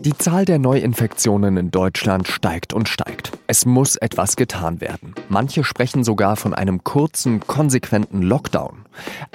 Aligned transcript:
Die 0.00 0.16
Zahl 0.16 0.44
der 0.44 0.58
Neuinfektionen 0.58 1.56
in 1.56 1.70
Deutschland 1.70 2.28
steigt 2.28 2.72
und 2.72 2.88
steigt. 2.88 3.32
Es 3.48 3.66
muss 3.66 3.96
etwas 3.96 4.36
getan 4.36 4.80
werden. 4.80 5.14
Manche 5.28 5.64
sprechen 5.64 6.04
sogar 6.04 6.36
von 6.36 6.54
einem 6.54 6.84
kurzen, 6.84 7.40
konsequenten 7.40 8.22
Lockdown. 8.22 8.86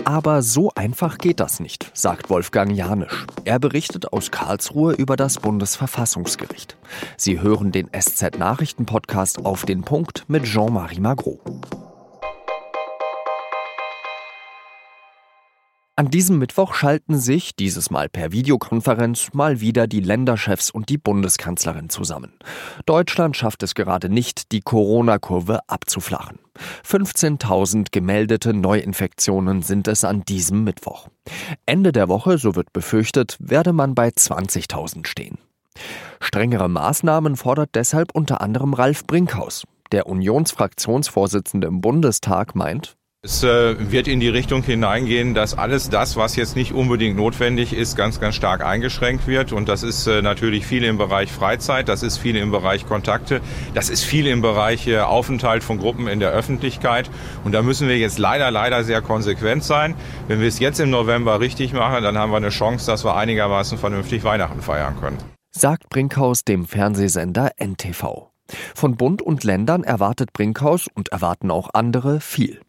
Aber 0.05 0.41
so 0.41 0.71
einfach 0.75 1.17
geht 1.17 1.41
das 1.41 1.59
nicht, 1.59 1.91
sagt 1.93 2.29
Wolfgang 2.29 2.71
Janisch. 2.71 3.25
Er 3.43 3.59
berichtet 3.59 4.13
aus 4.13 4.31
Karlsruhe 4.31 4.93
über 4.93 5.17
das 5.17 5.39
Bundesverfassungsgericht. 5.39 6.77
Sie 7.17 7.41
hören 7.41 7.71
den 7.71 7.89
SZ-Nachrichten-Podcast 7.91 9.45
auf 9.45 9.65
den 9.65 9.81
Punkt 9.83 10.23
mit 10.29 10.45
Jean-Marie 10.45 11.01
Magro. 11.01 11.41
An 15.95 16.09
diesem 16.09 16.39
Mittwoch 16.39 16.73
schalten 16.73 17.19
sich, 17.19 17.55
dieses 17.55 17.91
Mal 17.91 18.09
per 18.09 18.31
Videokonferenz, 18.31 19.29
mal 19.33 19.61
wieder 19.61 19.85
die 19.85 19.99
Länderchefs 19.99 20.71
und 20.71 20.89
die 20.89 20.97
Bundeskanzlerin 20.97 21.89
zusammen. 21.89 22.33
Deutschland 22.87 23.37
schafft 23.37 23.61
es 23.61 23.75
gerade 23.75 24.09
nicht, 24.09 24.51
die 24.51 24.61
Corona-Kurve 24.61 25.59
abzuflachen. 25.67 26.39
15.000 26.83 27.89
gemeldete 27.91 28.55
Neuinfektionen 28.55 29.61
sind 29.61 29.87
es 29.87 30.03
an 30.03 30.23
diesem 30.23 30.63
Mittwoch. 30.63 31.09
Ende 31.67 31.91
der 31.91 32.09
Woche, 32.09 32.39
so 32.39 32.55
wird 32.55 32.73
befürchtet, 32.73 33.37
werde 33.39 33.71
man 33.71 33.93
bei 33.93 34.07
20.000 34.07 35.05
stehen. 35.05 35.37
Strengere 36.19 36.69
Maßnahmen 36.69 37.35
fordert 37.35 37.69
deshalb 37.75 38.15
unter 38.15 38.41
anderem 38.41 38.73
Ralf 38.73 39.05
Brinkhaus. 39.05 39.63
Der 39.91 40.07
Unionsfraktionsvorsitzende 40.07 41.67
im 41.67 41.81
Bundestag 41.81 42.55
meint, 42.55 42.95
es 43.25 43.41
äh, 43.41 43.89
wird 43.89 44.09
in 44.09 44.19
die 44.19 44.27
Richtung 44.27 44.63
hineingehen, 44.63 45.33
dass 45.33 45.57
alles 45.57 45.89
das, 45.89 46.17
was 46.17 46.35
jetzt 46.35 46.57
nicht 46.57 46.73
unbedingt 46.73 47.15
notwendig 47.15 47.71
ist, 47.71 47.95
ganz, 47.95 48.19
ganz 48.19 48.35
stark 48.35 48.65
eingeschränkt 48.65 49.27
wird. 49.27 49.53
Und 49.53 49.69
das 49.69 49.81
ist 49.81 50.07
äh, 50.07 50.21
natürlich 50.21 50.65
viel 50.65 50.83
im 50.83 50.97
Bereich 50.97 51.31
Freizeit, 51.31 51.87
das 51.87 52.03
ist 52.03 52.17
viel 52.17 52.35
im 52.35 52.51
Bereich 52.51 52.85
Kontakte, 52.85 53.39
das 53.73 53.89
ist 53.89 54.03
viel 54.03 54.27
im 54.27 54.41
Bereich 54.41 54.87
äh, 54.87 54.99
Aufenthalt 54.99 55.63
von 55.63 55.77
Gruppen 55.77 56.09
in 56.09 56.19
der 56.19 56.31
Öffentlichkeit. 56.31 57.09
Und 57.45 57.53
da 57.53 57.61
müssen 57.61 57.87
wir 57.87 57.97
jetzt 57.97 58.19
leider, 58.19 58.51
leider 58.51 58.83
sehr 58.83 59.01
konsequent 59.01 59.63
sein. 59.63 59.95
Wenn 60.27 60.41
wir 60.41 60.49
es 60.49 60.59
jetzt 60.59 60.81
im 60.81 60.89
November 60.89 61.39
richtig 61.39 61.71
machen, 61.71 62.03
dann 62.03 62.17
haben 62.17 62.31
wir 62.31 62.37
eine 62.37 62.49
Chance, 62.49 62.85
dass 62.87 63.05
wir 63.05 63.15
einigermaßen 63.15 63.77
vernünftig 63.77 64.25
Weihnachten 64.25 64.61
feiern 64.61 64.97
können. 64.99 65.17
Sagt 65.55 65.87
Brinkhaus 65.87 66.43
dem 66.43 66.65
Fernsehsender 66.65 67.51
NTV. 67.57 68.32
Von 68.75 68.97
Bund 68.97 69.21
und 69.21 69.43
Ländern 69.43 69.83
erwartet 69.83 70.33
Brinkhaus 70.33 70.87
und 70.93 71.09
erwarten 71.09 71.51
auch 71.51 71.69
andere 71.73 72.19
viel. 72.19 72.61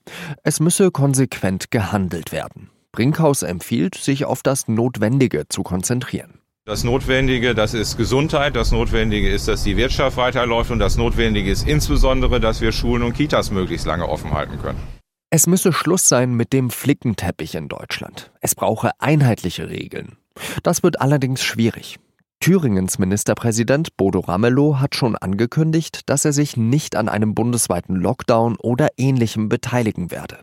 Es 0.42 0.60
müsse 0.60 0.90
konsequent 0.90 1.70
gehandelt 1.70 2.32
werden. 2.32 2.70
Brinkhaus 2.92 3.42
empfiehlt, 3.42 3.96
sich 3.96 4.24
auf 4.24 4.42
das 4.42 4.68
Notwendige 4.68 5.48
zu 5.48 5.62
konzentrieren. 5.62 6.38
Das 6.66 6.82
Notwendige, 6.82 7.54
das 7.54 7.74
ist 7.74 7.98
Gesundheit, 7.98 8.56
das 8.56 8.72
Notwendige 8.72 9.28
ist, 9.28 9.48
dass 9.48 9.64
die 9.64 9.76
Wirtschaft 9.76 10.16
weiterläuft 10.16 10.70
und 10.70 10.78
das 10.78 10.96
Notwendige 10.96 11.50
ist 11.50 11.68
insbesondere, 11.68 12.40
dass 12.40 12.62
wir 12.62 12.72
Schulen 12.72 13.02
und 13.02 13.12
Kitas 13.12 13.50
möglichst 13.50 13.84
lange 13.84 14.08
offen 14.08 14.32
halten 14.32 14.58
können. 14.62 14.80
Es 15.28 15.46
müsse 15.46 15.72
Schluss 15.72 16.08
sein 16.08 16.34
mit 16.34 16.52
dem 16.52 16.70
Flickenteppich 16.70 17.56
in 17.56 17.68
Deutschland. 17.68 18.30
Es 18.40 18.54
brauche 18.54 18.92
einheitliche 18.98 19.68
Regeln. 19.68 20.16
Das 20.62 20.82
wird 20.82 21.00
allerdings 21.00 21.42
schwierig. 21.42 21.98
Thüringens 22.44 22.98
Ministerpräsident 22.98 23.96
Bodo 23.96 24.20
Ramelow 24.20 24.78
hat 24.78 24.94
schon 24.94 25.16
angekündigt, 25.16 26.02
dass 26.10 26.26
er 26.26 26.34
sich 26.34 26.58
nicht 26.58 26.94
an 26.94 27.08
einem 27.08 27.34
bundesweiten 27.34 27.96
Lockdown 27.96 28.56
oder 28.56 28.88
ähnlichem 28.98 29.48
beteiligen 29.48 30.10
werde. 30.10 30.40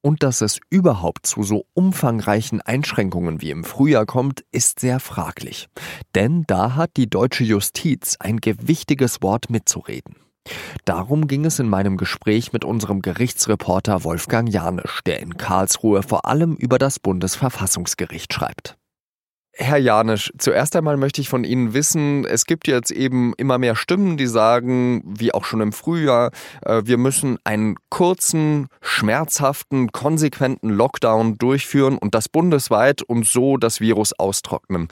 Und 0.00 0.24
dass 0.24 0.40
es 0.40 0.58
überhaupt 0.68 1.24
zu 1.24 1.44
so 1.44 1.64
umfangreichen 1.74 2.60
Einschränkungen 2.60 3.40
wie 3.40 3.52
im 3.52 3.62
Frühjahr 3.62 4.04
kommt, 4.04 4.44
ist 4.50 4.80
sehr 4.80 4.98
fraglich. 4.98 5.68
Denn 6.16 6.42
da 6.48 6.74
hat 6.74 6.96
die 6.96 7.08
deutsche 7.08 7.44
Justiz 7.44 8.16
ein 8.18 8.38
gewichtiges 8.38 9.22
Wort 9.22 9.48
mitzureden. 9.48 10.16
Darum 10.84 11.28
ging 11.28 11.44
es 11.44 11.60
in 11.60 11.68
meinem 11.68 11.98
Gespräch 11.98 12.52
mit 12.52 12.64
unserem 12.64 13.00
Gerichtsreporter 13.00 14.02
Wolfgang 14.02 14.52
Janisch, 14.52 15.02
der 15.06 15.20
in 15.20 15.36
Karlsruhe 15.36 16.02
vor 16.02 16.24
allem 16.24 16.56
über 16.56 16.78
das 16.78 16.98
Bundesverfassungsgericht 16.98 18.34
schreibt. 18.34 18.76
Herr 19.54 19.76
Janisch, 19.76 20.32
zuerst 20.38 20.74
einmal 20.76 20.96
möchte 20.96 21.20
ich 21.20 21.28
von 21.28 21.44
Ihnen 21.44 21.74
wissen, 21.74 22.24
es 22.24 22.46
gibt 22.46 22.66
jetzt 22.68 22.90
eben 22.90 23.34
immer 23.36 23.58
mehr 23.58 23.76
Stimmen, 23.76 24.16
die 24.16 24.26
sagen, 24.26 25.02
wie 25.04 25.34
auch 25.34 25.44
schon 25.44 25.60
im 25.60 25.72
Frühjahr, 25.72 26.30
äh, 26.62 26.82
wir 26.86 26.96
müssen 26.96 27.38
einen 27.44 27.76
kurzen, 27.90 28.68
schmerzhaften, 28.80 29.92
konsequenten 29.92 30.70
Lockdown 30.70 31.36
durchführen 31.36 31.98
und 31.98 32.14
das 32.14 32.30
bundesweit 32.30 33.02
und 33.02 33.26
so 33.26 33.58
das 33.58 33.80
Virus 33.80 34.14
austrocknen. 34.18 34.88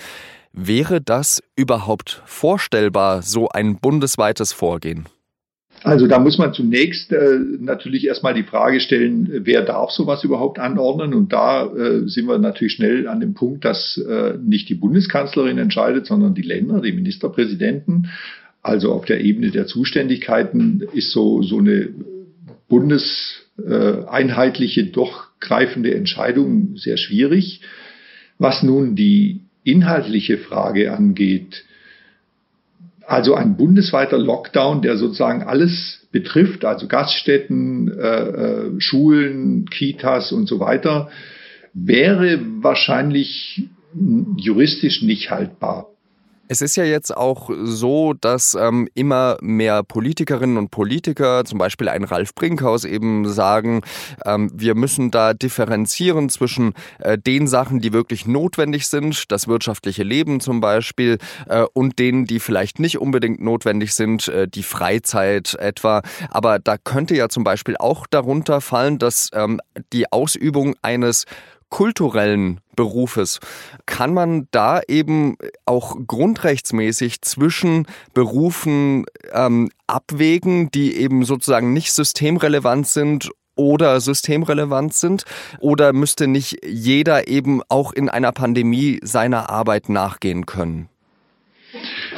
Wäre 0.52 1.00
das 1.00 1.42
überhaupt 1.56 2.22
vorstellbar, 2.26 3.22
so 3.22 3.48
ein 3.48 3.76
bundesweites 3.78 4.52
Vorgehen? 4.52 5.08
Also 5.82 6.06
da 6.06 6.18
muss 6.18 6.36
man 6.36 6.52
zunächst 6.52 7.10
äh, 7.10 7.38
natürlich 7.58 8.06
erstmal 8.06 8.34
die 8.34 8.42
Frage 8.42 8.80
stellen, 8.80 9.30
wer 9.44 9.62
darf 9.62 9.92
sowas 9.92 10.22
überhaupt 10.24 10.58
anordnen? 10.58 11.14
Und 11.14 11.32
da 11.32 11.64
äh, 11.66 12.06
sind 12.06 12.26
wir 12.26 12.36
natürlich 12.38 12.74
schnell 12.74 13.08
an 13.08 13.20
dem 13.20 13.32
Punkt, 13.32 13.64
dass 13.64 13.96
äh, 13.96 14.34
nicht 14.42 14.68
die 14.68 14.74
Bundeskanzlerin 14.74 15.56
entscheidet, 15.56 16.04
sondern 16.06 16.34
die 16.34 16.42
Länder, 16.42 16.82
die 16.82 16.92
Ministerpräsidenten. 16.92 18.10
Also 18.62 18.92
auf 18.92 19.06
der 19.06 19.22
Ebene 19.22 19.50
der 19.50 19.64
Zuständigkeiten 19.66 20.82
ist 20.92 21.12
so, 21.12 21.42
so 21.42 21.56
eine 21.58 21.88
bundeseinheitliche, 22.68 24.84
doch 24.84 25.28
greifende 25.40 25.94
Entscheidung 25.94 26.76
sehr 26.76 26.98
schwierig. 26.98 27.62
Was 28.38 28.62
nun 28.62 28.96
die 28.96 29.40
inhaltliche 29.64 30.36
Frage 30.36 30.92
angeht, 30.92 31.64
also 33.10 33.34
ein 33.34 33.56
bundesweiter 33.56 34.18
Lockdown, 34.18 34.82
der 34.82 34.96
sozusagen 34.96 35.42
alles 35.42 36.06
betrifft, 36.12 36.64
also 36.64 36.86
Gaststätten, 36.86 37.90
äh, 37.90 38.06
äh, 38.06 38.80
Schulen, 38.80 39.68
Kitas 39.68 40.30
und 40.30 40.46
so 40.46 40.60
weiter, 40.60 41.10
wäre 41.74 42.38
wahrscheinlich 42.62 43.64
juristisch 44.36 45.02
nicht 45.02 45.32
haltbar. 45.32 45.88
Es 46.52 46.62
ist 46.62 46.74
ja 46.74 46.82
jetzt 46.82 47.16
auch 47.16 47.48
so, 47.62 48.12
dass 48.12 48.56
ähm, 48.56 48.88
immer 48.94 49.36
mehr 49.40 49.84
Politikerinnen 49.84 50.56
und 50.56 50.72
Politiker, 50.72 51.44
zum 51.44 51.60
Beispiel 51.60 51.88
ein 51.88 52.02
Ralf 52.02 52.34
Brinkhaus, 52.34 52.84
eben 52.84 53.28
sagen, 53.28 53.82
ähm, 54.24 54.50
wir 54.52 54.74
müssen 54.74 55.12
da 55.12 55.32
differenzieren 55.32 56.28
zwischen 56.28 56.74
äh, 56.98 57.16
den 57.16 57.46
Sachen, 57.46 57.78
die 57.78 57.92
wirklich 57.92 58.26
notwendig 58.26 58.88
sind, 58.88 59.30
das 59.30 59.46
wirtschaftliche 59.46 60.02
Leben 60.02 60.40
zum 60.40 60.60
Beispiel, 60.60 61.18
äh, 61.48 61.66
und 61.72 62.00
denen, 62.00 62.24
die 62.24 62.40
vielleicht 62.40 62.80
nicht 62.80 62.98
unbedingt 62.98 63.40
notwendig 63.40 63.94
sind, 63.94 64.26
äh, 64.26 64.48
die 64.48 64.64
Freizeit 64.64 65.54
etwa. 65.54 66.02
Aber 66.30 66.58
da 66.58 66.78
könnte 66.78 67.14
ja 67.14 67.28
zum 67.28 67.44
Beispiel 67.44 67.76
auch 67.76 68.08
darunter 68.08 68.60
fallen, 68.60 68.98
dass 68.98 69.30
ähm, 69.34 69.60
die 69.92 70.10
Ausübung 70.10 70.74
eines 70.82 71.26
kulturellen 71.70 72.60
Berufes. 72.76 73.40
Kann 73.86 74.12
man 74.12 74.48
da 74.50 74.80
eben 74.86 75.36
auch 75.64 75.96
grundrechtsmäßig 76.06 77.22
zwischen 77.22 77.86
Berufen 78.12 79.06
ähm, 79.32 79.70
abwägen, 79.86 80.70
die 80.70 80.96
eben 80.96 81.24
sozusagen 81.24 81.72
nicht 81.72 81.92
systemrelevant 81.92 82.86
sind 82.86 83.30
oder 83.54 84.00
systemrelevant 84.00 84.94
sind? 84.94 85.24
Oder 85.60 85.92
müsste 85.92 86.26
nicht 86.26 86.58
jeder 86.66 87.28
eben 87.28 87.62
auch 87.68 87.92
in 87.92 88.08
einer 88.08 88.32
Pandemie 88.32 88.98
seiner 89.02 89.50
Arbeit 89.50 89.88
nachgehen 89.88 90.46
können? 90.46 90.88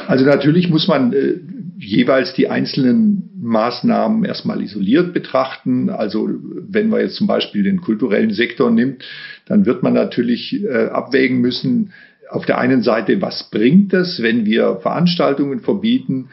Also 0.07 0.25
natürlich 0.25 0.69
muss 0.69 0.87
man 0.87 1.13
äh, 1.13 1.39
jeweils 1.85 2.33
die 2.33 2.49
einzelnen 2.49 3.29
Maßnahmen 3.41 4.23
erstmal 4.25 4.61
isoliert 4.61 5.13
betrachten. 5.13 5.89
Also 5.89 6.29
wenn 6.69 6.89
man 6.89 7.01
jetzt 7.01 7.15
zum 7.15 7.27
Beispiel 7.27 7.63
den 7.63 7.81
kulturellen 7.81 8.31
Sektor 8.31 8.71
nimmt, 8.71 9.03
dann 9.45 9.65
wird 9.65 9.83
man 9.83 9.93
natürlich 9.93 10.63
äh, 10.63 10.87
abwägen 10.87 11.39
müssen, 11.41 11.91
auf 12.29 12.45
der 12.45 12.57
einen 12.57 12.81
Seite, 12.81 13.21
was 13.21 13.49
bringt 13.51 13.93
es, 13.93 14.21
wenn 14.21 14.45
wir 14.45 14.77
Veranstaltungen 14.81 15.59
verbieten 15.59 16.29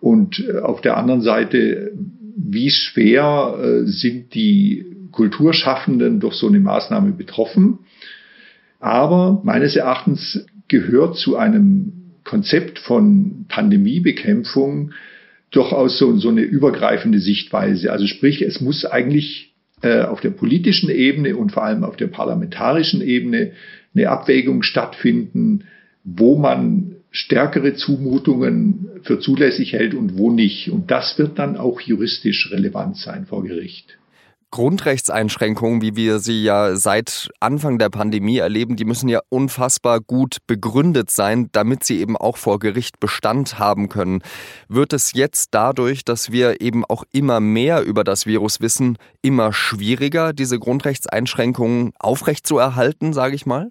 und 0.00 0.40
äh, 0.40 0.60
auf 0.60 0.80
der 0.80 0.96
anderen 0.96 1.20
Seite, 1.20 1.92
wie 2.36 2.70
schwer 2.70 3.58
äh, 3.60 3.86
sind 3.86 4.34
die 4.34 4.86
Kulturschaffenden 5.10 6.20
durch 6.20 6.34
so 6.34 6.48
eine 6.48 6.60
Maßnahme 6.60 7.12
betroffen. 7.12 7.80
Aber 8.80 9.42
meines 9.44 9.76
Erachtens 9.76 10.46
gehört 10.68 11.16
zu 11.16 11.36
einem 11.36 12.01
Konzept 12.24 12.78
von 12.78 13.46
Pandemiebekämpfung 13.48 14.92
durchaus 15.50 15.98
so, 15.98 16.16
so 16.16 16.30
eine 16.30 16.42
übergreifende 16.42 17.20
Sichtweise. 17.20 17.92
Also 17.92 18.06
sprich, 18.06 18.42
es 18.42 18.60
muss 18.60 18.84
eigentlich 18.84 19.52
äh, 19.82 20.02
auf 20.02 20.20
der 20.20 20.30
politischen 20.30 20.90
Ebene 20.90 21.36
und 21.36 21.52
vor 21.52 21.64
allem 21.64 21.84
auf 21.84 21.96
der 21.96 22.06
parlamentarischen 22.06 23.02
Ebene 23.02 23.52
eine 23.94 24.08
Abwägung 24.08 24.62
stattfinden, 24.62 25.64
wo 26.04 26.38
man 26.38 26.96
stärkere 27.10 27.74
Zumutungen 27.74 28.88
für 29.02 29.20
zulässig 29.20 29.74
hält 29.74 29.94
und 29.94 30.16
wo 30.16 30.30
nicht. 30.30 30.70
Und 30.70 30.90
das 30.90 31.18
wird 31.18 31.38
dann 31.38 31.56
auch 31.56 31.80
juristisch 31.80 32.50
relevant 32.50 32.96
sein 32.96 33.26
vor 33.26 33.44
Gericht. 33.44 33.98
Grundrechtseinschränkungen, 34.52 35.82
wie 35.82 35.96
wir 35.96 36.18
sie 36.18 36.44
ja 36.44 36.76
seit 36.76 37.30
Anfang 37.40 37.78
der 37.78 37.88
Pandemie 37.88 38.36
erleben, 38.36 38.76
die 38.76 38.84
müssen 38.84 39.08
ja 39.08 39.20
unfassbar 39.30 40.00
gut 40.00 40.36
begründet 40.46 41.10
sein, 41.10 41.48
damit 41.52 41.82
sie 41.84 41.98
eben 42.00 42.16
auch 42.16 42.36
vor 42.36 42.58
Gericht 42.58 43.00
Bestand 43.00 43.58
haben 43.58 43.88
können. 43.88 44.22
Wird 44.68 44.92
es 44.92 45.14
jetzt 45.14 45.48
dadurch, 45.52 46.04
dass 46.04 46.30
wir 46.30 46.60
eben 46.60 46.84
auch 46.84 47.02
immer 47.12 47.40
mehr 47.40 47.82
über 47.82 48.04
das 48.04 48.26
Virus 48.26 48.60
wissen, 48.60 48.98
immer 49.22 49.52
schwieriger, 49.52 50.32
diese 50.34 50.58
Grundrechtseinschränkungen 50.58 51.92
aufrechtzuerhalten, 51.98 53.14
sage 53.14 53.34
ich 53.34 53.46
mal? 53.46 53.70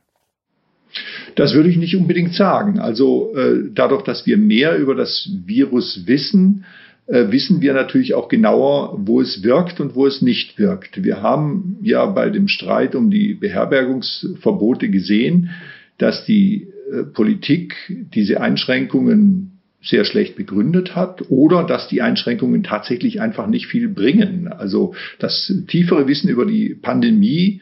Das 1.36 1.54
würde 1.54 1.70
ich 1.70 1.78
nicht 1.78 1.96
unbedingt 1.96 2.34
sagen. 2.34 2.80
Also 2.80 3.34
äh, 3.36 3.70
dadurch, 3.74 4.02
dass 4.02 4.26
wir 4.26 4.38
mehr 4.38 4.78
über 4.78 4.96
das 4.96 5.30
Virus 5.46 6.02
wissen, 6.06 6.66
wissen 7.12 7.62
wir 7.62 7.74
natürlich 7.74 8.14
auch 8.14 8.30
genauer, 8.30 8.96
wo 8.98 9.20
es 9.20 9.44
wirkt 9.44 9.82
und 9.82 9.96
wo 9.96 10.08
es 10.08 10.22
nicht 10.22 10.58
wirkt. 10.58 11.04
Wir 11.04 11.22
haben 11.22 11.78
ja 11.82 12.06
bei 12.06 12.30
dem 12.30 12.48
Streit 12.48 12.96
um 12.96 13.10
die 13.10 13.34
Beherbergungsverbote 13.34 14.90
gesehen, 14.90 15.50
dass 15.98 16.26
die 16.26 16.68
äh, 16.92 17.04
Politik 17.04 17.76
diese 18.14 18.40
Einschränkungen 18.40 19.60
sehr 19.84 20.06
schlecht 20.06 20.36
begründet 20.36 20.96
hat 20.96 21.30
oder 21.30 21.64
dass 21.64 21.88
die 21.88 22.02
Einschränkungen 22.02 22.64
tatsächlich 22.64 23.20
einfach 23.20 23.48
nicht 23.48 23.68
viel 23.68 23.90
bringen. 23.90 24.48
Also 24.48 24.94
das 25.20 25.54
tiefere 25.68 26.08
Wissen 26.08 26.30
über 26.30 26.46
die 26.46 26.76
Pandemie 26.76 27.62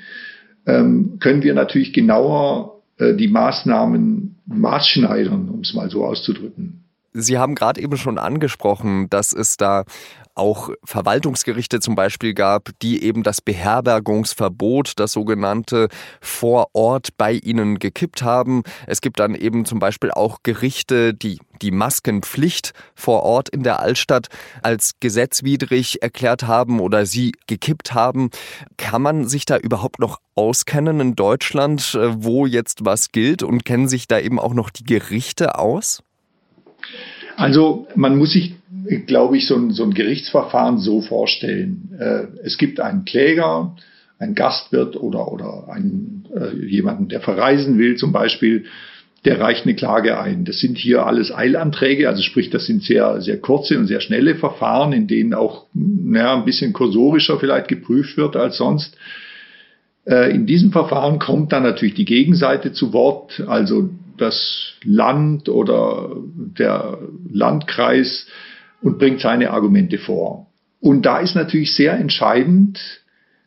ähm, 0.65 1.17
können 1.19 1.43
wir 1.43 1.53
natürlich 1.53 1.93
genauer 1.93 2.81
äh, 2.97 3.15
die 3.15 3.29
Maßnahmen 3.29 4.35
maßschneidern, 4.45 5.49
um 5.49 5.61
es 5.61 5.73
mal 5.73 5.89
so 5.89 6.05
auszudrücken. 6.05 6.83
Sie 7.13 7.37
haben 7.37 7.55
gerade 7.55 7.81
eben 7.81 7.97
schon 7.97 8.17
angesprochen, 8.17 9.09
dass 9.09 9.33
es 9.33 9.57
da 9.57 9.85
auch 10.35 10.69
Verwaltungsgerichte 10.85 11.79
zum 11.79 11.95
Beispiel 11.95 12.33
gab, 12.33 12.69
die 12.81 13.03
eben 13.03 13.23
das 13.23 13.41
Beherbergungsverbot, 13.41 14.93
das 14.95 15.11
sogenannte 15.11 15.89
vor 16.21 16.69
Ort 16.73 17.09
bei 17.17 17.33
ihnen 17.33 17.77
gekippt 17.77 18.21
haben. 18.21 18.63
Es 18.87 19.01
gibt 19.01 19.19
dann 19.19 19.35
eben 19.35 19.65
zum 19.65 19.79
Beispiel 19.79 20.11
auch 20.11 20.39
Gerichte, 20.43 21.13
die 21.13 21.39
die 21.61 21.71
Maskenpflicht 21.71 22.71
vor 22.95 23.23
Ort 23.23 23.49
in 23.49 23.63
der 23.63 23.81
Altstadt 23.81 24.27
als 24.61 24.93
gesetzwidrig 25.01 26.01
erklärt 26.01 26.43
haben 26.43 26.79
oder 26.79 27.05
sie 27.05 27.33
gekippt 27.47 27.93
haben. 27.93 28.29
Kann 28.77 29.01
man 29.01 29.27
sich 29.27 29.43
da 29.43 29.57
überhaupt 29.57 29.99
noch 29.99 30.19
auskennen 30.35 31.01
in 31.01 31.15
Deutschland, 31.15 31.99
wo 32.13 32.45
jetzt 32.45 32.85
was 32.85 33.11
gilt 33.11 33.43
und 33.43 33.65
kennen 33.65 33.89
sich 33.89 34.07
da 34.07 34.19
eben 34.19 34.39
auch 34.39 34.53
noch 34.53 34.69
die 34.69 34.85
Gerichte 34.85 35.59
aus? 35.59 36.01
Also 37.35 37.87
man 37.95 38.17
muss 38.17 38.33
sich, 38.33 38.53
glaube 39.07 39.37
ich, 39.37 39.47
so 39.47 39.55
ein, 39.55 39.71
so 39.71 39.83
ein 39.83 39.93
Gerichtsverfahren 39.93 40.77
so 40.77 41.01
vorstellen. 41.01 41.89
Äh, 41.99 42.45
es 42.45 42.57
gibt 42.57 42.79
einen 42.79 43.05
Kläger, 43.05 43.75
einen 44.19 44.35
Gastwirt 44.35 44.97
oder, 44.97 45.31
oder 45.31 45.69
einen, 45.69 46.27
äh, 46.35 46.65
jemanden, 46.65 47.07
der 47.07 47.21
verreisen 47.21 47.77
will 47.77 47.95
zum 47.95 48.11
Beispiel, 48.11 48.65
der 49.25 49.39
reicht 49.39 49.65
eine 49.65 49.75
Klage 49.75 50.19
ein. 50.19 50.45
Das 50.45 50.59
sind 50.59 50.77
hier 50.77 51.05
alles 51.05 51.33
Eilanträge, 51.33 52.07
also 52.07 52.21
sprich, 52.21 52.49
das 52.49 52.65
sind 52.65 52.83
sehr, 52.83 53.21
sehr 53.21 53.39
kurze 53.39 53.77
und 53.77 53.87
sehr 53.87 54.01
schnelle 54.01 54.35
Verfahren, 54.35 54.93
in 54.93 55.07
denen 55.07 55.33
auch 55.33 55.65
naja, 55.73 56.35
ein 56.35 56.45
bisschen 56.45 56.73
kursorischer 56.73 57.39
vielleicht 57.39 57.67
geprüft 57.67 58.17
wird 58.17 58.35
als 58.35 58.57
sonst. 58.57 58.97
Äh, 60.05 60.33
in 60.33 60.45
diesem 60.45 60.71
Verfahren 60.71 61.19
kommt 61.19 61.51
dann 61.51 61.63
natürlich 61.63 61.95
die 61.95 62.05
Gegenseite 62.05 62.71
zu 62.71 62.93
Wort, 62.93 63.43
also 63.47 63.89
das 64.21 64.73
Land 64.83 65.49
oder 65.49 66.15
der 66.35 66.99
Landkreis 67.31 68.27
und 68.81 68.99
bringt 68.99 69.21
seine 69.21 69.51
Argumente 69.51 69.97
vor. 69.97 70.47
Und 70.79 71.05
da 71.05 71.19
ist 71.19 71.35
natürlich 71.35 71.75
sehr 71.75 71.97
entscheidend, 71.97 72.79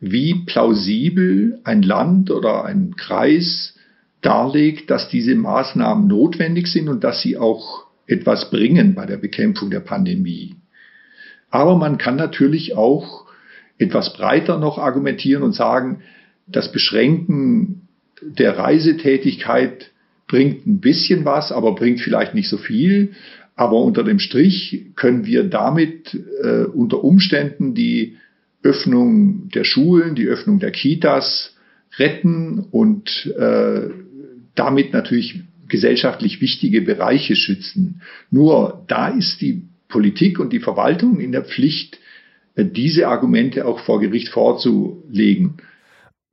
wie 0.00 0.34
plausibel 0.46 1.60
ein 1.64 1.82
Land 1.82 2.30
oder 2.30 2.64
ein 2.64 2.96
Kreis 2.96 3.78
darlegt, 4.20 4.90
dass 4.90 5.08
diese 5.08 5.34
Maßnahmen 5.34 6.06
notwendig 6.06 6.66
sind 6.66 6.88
und 6.88 7.04
dass 7.04 7.22
sie 7.22 7.38
auch 7.38 7.86
etwas 8.06 8.50
bringen 8.50 8.94
bei 8.94 9.06
der 9.06 9.16
Bekämpfung 9.16 9.70
der 9.70 9.80
Pandemie. 9.80 10.56
Aber 11.50 11.76
man 11.76 11.98
kann 11.98 12.16
natürlich 12.16 12.76
auch 12.76 13.26
etwas 13.78 14.12
breiter 14.12 14.58
noch 14.58 14.78
argumentieren 14.78 15.42
und 15.42 15.54
sagen, 15.54 16.02
das 16.46 16.72
Beschränken 16.72 17.88
der 18.22 18.58
Reisetätigkeit 18.58 19.91
bringt 20.32 20.66
ein 20.66 20.80
bisschen 20.80 21.26
was, 21.26 21.52
aber 21.52 21.74
bringt 21.74 22.00
vielleicht 22.00 22.34
nicht 22.34 22.48
so 22.48 22.56
viel. 22.56 23.12
Aber 23.54 23.76
unter 23.76 24.02
dem 24.02 24.18
Strich 24.18 24.86
können 24.96 25.26
wir 25.26 25.44
damit 25.44 26.18
äh, 26.42 26.64
unter 26.64 27.04
Umständen 27.04 27.74
die 27.74 28.16
Öffnung 28.62 29.50
der 29.50 29.64
Schulen, 29.64 30.14
die 30.14 30.26
Öffnung 30.26 30.58
der 30.58 30.70
Kitas 30.70 31.54
retten 31.98 32.60
und 32.70 33.26
äh, 33.38 33.90
damit 34.54 34.94
natürlich 34.94 35.40
gesellschaftlich 35.68 36.40
wichtige 36.40 36.80
Bereiche 36.80 37.36
schützen. 37.36 38.00
Nur 38.30 38.84
da 38.88 39.08
ist 39.08 39.42
die 39.42 39.64
Politik 39.88 40.40
und 40.40 40.50
die 40.54 40.60
Verwaltung 40.60 41.20
in 41.20 41.32
der 41.32 41.44
Pflicht, 41.44 41.98
äh, 42.54 42.64
diese 42.64 43.06
Argumente 43.08 43.66
auch 43.66 43.80
vor 43.80 44.00
Gericht 44.00 44.30
vorzulegen. 44.30 45.58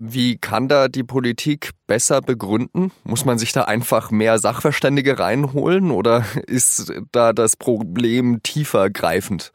Wie 0.02 0.38
kann 0.38 0.70
da 0.70 0.88
die 0.88 1.04
Politik 1.04 1.72
besser 1.86 2.22
begründen? 2.22 2.92
Muss 3.04 3.26
man 3.26 3.38
sich 3.38 3.52
da 3.52 3.64
einfach 3.64 4.12
mehr 4.12 4.40
Sachverständige 4.40 5.20
reinholen 5.20 5.92
oder 5.92 6.24
ist 6.48 6.94
da 7.12 7.34
das 7.34 7.58
Problem 7.58 8.42
tiefergreifend? 8.42 9.52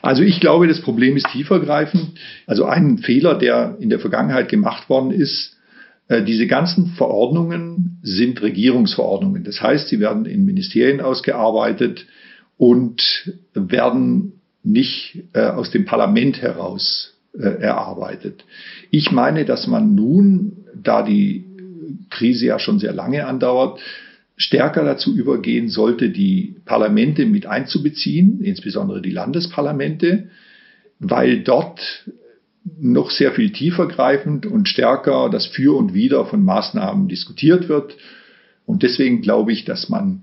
Also 0.00 0.22
ich 0.22 0.40
glaube, 0.40 0.66
das 0.66 0.80
Problem 0.80 1.16
ist 1.16 1.26
tiefergreifend. 1.30 2.18
Also 2.46 2.64
ein 2.64 2.98
Fehler, 2.98 3.34
der 3.34 3.76
in 3.78 3.90
der 3.90 4.00
Vergangenheit 4.00 4.48
gemacht 4.48 4.88
worden 4.88 5.10
ist, 5.10 5.56
äh, 6.08 6.22
diese 6.22 6.46
ganzen 6.46 6.94
Verordnungen 6.96 7.98
sind 8.02 8.40
Regierungsverordnungen. 8.40 9.44
Das 9.44 9.60
heißt, 9.60 9.88
sie 9.88 10.00
werden 10.00 10.24
in 10.24 10.46
Ministerien 10.46 11.02
ausgearbeitet 11.02 12.06
und 12.56 13.30
werden 13.52 14.40
nicht 14.62 15.24
äh, 15.34 15.40
aus 15.40 15.70
dem 15.70 15.84
Parlament 15.84 16.40
heraus 16.40 17.15
erarbeitet. 17.38 18.44
Ich 18.90 19.12
meine, 19.12 19.44
dass 19.44 19.66
man 19.66 19.94
nun, 19.94 20.64
da 20.74 21.02
die 21.02 21.44
Krise 22.10 22.46
ja 22.46 22.58
schon 22.58 22.78
sehr 22.78 22.92
lange 22.92 23.26
andauert, 23.26 23.80
stärker 24.36 24.84
dazu 24.84 25.16
übergehen 25.16 25.68
sollte, 25.68 26.10
die 26.10 26.56
Parlamente 26.64 27.24
mit 27.24 27.46
einzubeziehen, 27.46 28.40
insbesondere 28.42 29.00
die 29.00 29.10
Landesparlamente, 29.10 30.28
weil 30.98 31.42
dort 31.42 31.80
noch 32.80 33.10
sehr 33.10 33.32
viel 33.32 33.50
tiefergreifend 33.52 34.44
und 34.44 34.68
stärker 34.68 35.30
das 35.30 35.46
Für 35.46 35.76
und 35.76 35.94
Wider 35.94 36.26
von 36.26 36.44
Maßnahmen 36.44 37.08
diskutiert 37.08 37.68
wird. 37.68 37.96
Und 38.66 38.82
deswegen 38.82 39.22
glaube 39.22 39.52
ich, 39.52 39.64
dass 39.64 39.88
man 39.88 40.22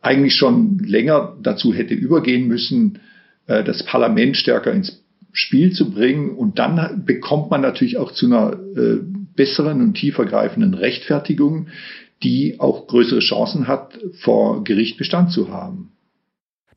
eigentlich 0.00 0.34
schon 0.34 0.78
länger 0.78 1.36
dazu 1.42 1.74
hätte 1.74 1.94
übergehen 1.94 2.48
müssen, 2.48 3.00
äh, 3.46 3.62
das 3.62 3.84
Parlament 3.84 4.36
stärker 4.36 4.72
ins 4.72 5.02
Spiel 5.36 5.72
zu 5.72 5.90
bringen. 5.90 6.30
Und 6.30 6.58
dann 6.58 7.04
bekommt 7.04 7.50
man 7.50 7.60
natürlich 7.60 7.98
auch 7.98 8.12
zu 8.12 8.26
einer 8.26 8.54
äh, 8.76 8.98
besseren 9.34 9.82
und 9.82 9.94
tiefergreifenden 9.94 10.74
Rechtfertigung, 10.74 11.68
die 12.22 12.58
auch 12.58 12.86
größere 12.86 13.20
Chancen 13.20 13.68
hat, 13.68 13.98
vor 14.20 14.64
Gericht 14.64 14.96
Bestand 14.96 15.30
zu 15.30 15.50
haben. 15.50 15.92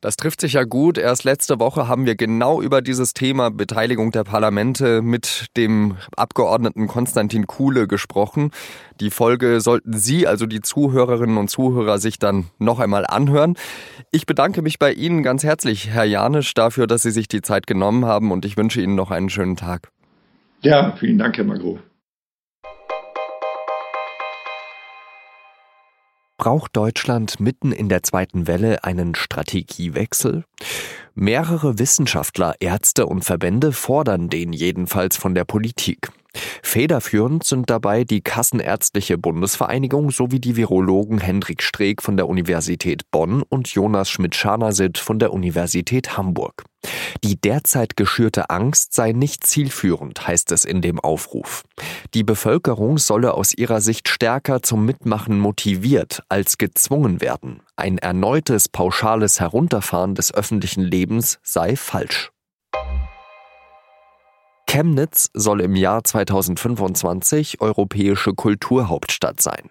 Das 0.00 0.16
trifft 0.16 0.40
sich 0.40 0.54
ja 0.54 0.64
gut. 0.64 0.96
Erst 0.96 1.24
letzte 1.24 1.60
Woche 1.60 1.86
haben 1.86 2.06
wir 2.06 2.16
genau 2.16 2.62
über 2.62 2.80
dieses 2.80 3.12
Thema 3.12 3.50
Beteiligung 3.50 4.12
der 4.12 4.24
Parlamente 4.24 5.02
mit 5.02 5.46
dem 5.58 5.96
Abgeordneten 6.16 6.86
Konstantin 6.86 7.46
Kuhle 7.46 7.86
gesprochen. 7.86 8.50
Die 9.00 9.10
Folge 9.10 9.60
sollten 9.60 9.92
Sie, 9.92 10.26
also 10.26 10.46
die 10.46 10.62
Zuhörerinnen 10.62 11.36
und 11.36 11.50
Zuhörer, 11.50 11.98
sich 11.98 12.18
dann 12.18 12.46
noch 12.58 12.80
einmal 12.80 13.06
anhören. 13.06 13.56
Ich 14.10 14.24
bedanke 14.24 14.62
mich 14.62 14.78
bei 14.78 14.92
Ihnen 14.92 15.22
ganz 15.22 15.44
herzlich, 15.44 15.90
Herr 15.90 16.04
Janisch, 16.04 16.54
dafür, 16.54 16.86
dass 16.86 17.02
Sie 17.02 17.10
sich 17.10 17.28
die 17.28 17.42
Zeit 17.42 17.66
genommen 17.66 18.06
haben 18.06 18.32
und 18.32 18.46
ich 18.46 18.56
wünsche 18.56 18.80
Ihnen 18.80 18.94
noch 18.94 19.10
einen 19.10 19.28
schönen 19.28 19.56
Tag. 19.56 19.90
Ja, 20.62 20.96
vielen 20.96 21.18
Dank, 21.18 21.36
Herr 21.36 21.44
Magro. 21.44 21.78
Braucht 26.40 26.74
Deutschland 26.74 27.38
mitten 27.38 27.70
in 27.70 27.90
der 27.90 28.02
zweiten 28.02 28.46
Welle 28.46 28.82
einen 28.82 29.14
Strategiewechsel? 29.14 30.44
Mehrere 31.14 31.78
Wissenschaftler, 31.78 32.54
Ärzte 32.60 33.04
und 33.04 33.26
Verbände 33.26 33.72
fordern 33.72 34.30
den 34.30 34.54
jedenfalls 34.54 35.18
von 35.18 35.34
der 35.34 35.44
Politik. 35.44 36.10
Federführend 36.62 37.44
sind 37.44 37.68
dabei 37.68 38.04
die 38.04 38.20
Kassenärztliche 38.20 39.18
Bundesvereinigung 39.18 40.10
sowie 40.10 40.40
die 40.40 40.56
Virologen 40.56 41.18
Hendrik 41.18 41.62
Streeck 41.62 42.02
von 42.02 42.16
der 42.16 42.28
Universität 42.28 43.10
Bonn 43.10 43.42
und 43.42 43.68
Jonas 43.68 44.10
Schmidt-Scharnasit 44.10 44.98
von 44.98 45.18
der 45.18 45.32
Universität 45.32 46.16
Hamburg. 46.16 46.64
Die 47.24 47.40
derzeit 47.40 47.96
geschürte 47.96 48.50
Angst 48.50 48.94
sei 48.94 49.12
nicht 49.12 49.46
zielführend, 49.46 50.26
heißt 50.26 50.52
es 50.52 50.64
in 50.64 50.80
dem 50.80 50.98
Aufruf. 51.00 51.64
Die 52.14 52.24
Bevölkerung 52.24 52.98
solle 52.98 53.34
aus 53.34 53.52
ihrer 53.52 53.80
Sicht 53.80 54.08
stärker 54.08 54.62
zum 54.62 54.86
Mitmachen 54.86 55.38
motiviert 55.38 56.22
als 56.28 56.56
gezwungen 56.56 57.20
werden. 57.20 57.62
Ein 57.76 57.98
erneutes 57.98 58.68
pauschales 58.68 59.40
Herunterfahren 59.40 60.14
des 60.14 60.32
öffentlichen 60.32 60.82
Lebens 60.82 61.38
sei 61.42 61.76
falsch. 61.76 62.30
Chemnitz 64.70 65.30
soll 65.34 65.62
im 65.62 65.74
Jahr 65.74 66.04
2025 66.04 67.60
europäische 67.60 68.34
Kulturhauptstadt 68.34 69.42
sein. 69.42 69.68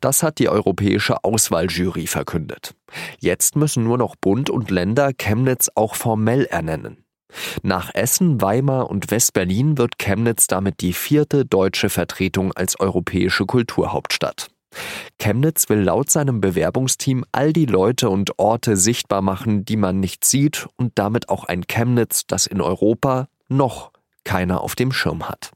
Das 0.00 0.24
hat 0.24 0.40
die 0.40 0.48
europäische 0.48 1.22
Auswahljury 1.22 2.08
verkündet. 2.08 2.74
Jetzt 3.20 3.54
müssen 3.54 3.84
nur 3.84 3.96
noch 3.96 4.16
Bund 4.16 4.50
und 4.50 4.72
Länder 4.72 5.12
Chemnitz 5.12 5.70
auch 5.76 5.94
formell 5.94 6.46
ernennen. 6.46 7.04
Nach 7.62 7.94
Essen, 7.94 8.42
Weimar 8.42 8.90
und 8.90 9.12
West-Berlin 9.12 9.78
wird 9.78 10.00
Chemnitz 10.00 10.48
damit 10.48 10.80
die 10.80 10.94
vierte 10.94 11.46
deutsche 11.46 11.88
Vertretung 11.88 12.52
als 12.52 12.80
europäische 12.80 13.46
Kulturhauptstadt. 13.46 14.48
Chemnitz 15.20 15.68
will 15.68 15.82
laut 15.82 16.10
seinem 16.10 16.40
Bewerbungsteam 16.40 17.24
all 17.30 17.52
die 17.52 17.66
Leute 17.66 18.10
und 18.10 18.36
Orte 18.40 18.76
sichtbar 18.76 19.22
machen, 19.22 19.64
die 19.64 19.76
man 19.76 20.00
nicht 20.00 20.24
sieht 20.24 20.66
und 20.76 20.90
damit 20.96 21.28
auch 21.28 21.44
ein 21.44 21.68
Chemnitz, 21.68 22.26
das 22.26 22.48
in 22.48 22.60
Europa 22.60 23.28
noch 23.48 23.92
keiner 24.30 24.60
auf 24.60 24.76
dem 24.76 24.92
Schirm 24.92 25.28
hat. 25.28 25.50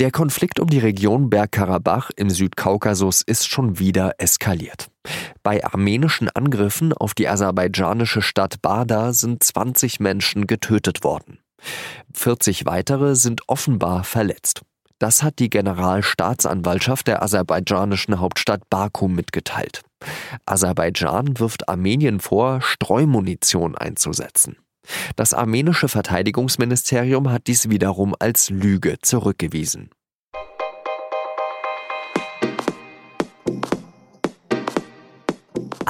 Der 0.00 0.10
Konflikt 0.10 0.60
um 0.60 0.68
die 0.68 0.78
Region 0.78 1.30
Bergkarabach 1.30 2.10
im 2.14 2.28
Südkaukasus 2.28 3.22
ist 3.22 3.48
schon 3.48 3.78
wieder 3.78 4.12
eskaliert. 4.18 4.90
Bei 5.42 5.64
armenischen 5.64 6.28
Angriffen 6.28 6.92
auf 6.92 7.14
die 7.14 7.26
aserbaidschanische 7.26 8.20
Stadt 8.20 8.60
Bada 8.60 9.14
sind 9.14 9.42
20 9.42 9.98
Menschen 10.00 10.46
getötet 10.46 11.04
worden. 11.04 11.38
40 12.12 12.66
weitere 12.66 13.16
sind 13.16 13.48
offenbar 13.48 14.04
verletzt. 14.04 14.60
Das 14.98 15.22
hat 15.22 15.38
die 15.38 15.48
Generalstaatsanwaltschaft 15.48 17.06
der 17.06 17.22
aserbaidschanischen 17.22 18.20
Hauptstadt 18.20 18.68
Baku 18.68 19.08
mitgeteilt. 19.08 19.80
Aserbaidschan 20.44 21.38
wirft 21.38 21.70
Armenien 21.70 22.20
vor, 22.20 22.60
Streumunition 22.60 23.74
einzusetzen. 23.74 24.58
Das 25.16 25.34
armenische 25.34 25.88
Verteidigungsministerium 25.88 27.30
hat 27.30 27.46
dies 27.46 27.70
wiederum 27.70 28.14
als 28.18 28.50
Lüge 28.50 28.98
zurückgewiesen. 29.00 29.90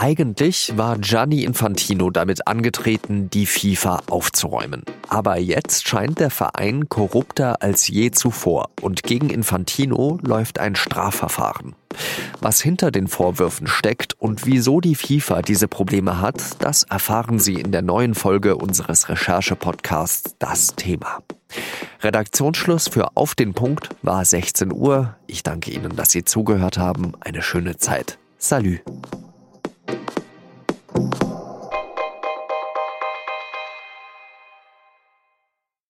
Eigentlich 0.03 0.79
war 0.79 0.97
Gianni 0.97 1.45
Infantino 1.45 2.09
damit 2.09 2.47
angetreten, 2.47 3.29
die 3.29 3.45
FIFA 3.45 4.01
aufzuräumen. 4.09 4.83
Aber 5.11 5.37
jetzt 5.37 5.87
scheint 5.87 6.21
der 6.21 6.31
Verein 6.31 6.89
korrupter 6.89 7.61
als 7.61 7.87
je 7.87 8.11
zuvor 8.11 8.71
und 8.81 9.03
gegen 9.03 9.29
Infantino 9.29 10.19
läuft 10.23 10.59
ein 10.59 10.75
Strafverfahren. 10.75 11.75
Was 12.41 12.63
hinter 12.63 12.91
den 12.91 13.09
Vorwürfen 13.09 13.67
steckt 13.67 14.15
und 14.19 14.47
wieso 14.47 14.81
die 14.81 14.95
FIFA 14.95 15.43
diese 15.43 15.69
Probleme 15.69 16.19
hat, 16.19 16.41
das 16.61 16.85
erfahren 16.85 17.39
Sie 17.39 17.57
in 17.57 17.71
der 17.71 17.83
neuen 17.83 18.15
Folge 18.15 18.57
unseres 18.57 19.11
Recherche-Podcasts 19.11 20.35
Das 20.39 20.77
Thema. 20.77 21.19
Redaktionsschluss 22.01 22.89
für 22.89 23.19
Auf 23.19 23.35
den 23.35 23.53
Punkt 23.53 23.91
war 24.01 24.25
16 24.25 24.73
Uhr. 24.73 25.17
Ich 25.27 25.43
danke 25.43 25.71
Ihnen, 25.71 25.95
dass 25.95 26.11
Sie 26.11 26.25
zugehört 26.25 26.79
haben. 26.79 27.13
Eine 27.21 27.43
schöne 27.43 27.77
Zeit. 27.77 28.17
Salü. 28.39 28.79